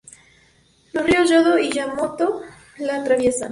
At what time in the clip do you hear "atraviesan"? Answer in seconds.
2.95-3.49